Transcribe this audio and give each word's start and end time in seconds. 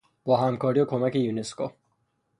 با 0.25 0.37
همکاری 0.37 0.79
و 0.79 0.85
کمک 0.85 1.15
یونسکو 1.15 1.69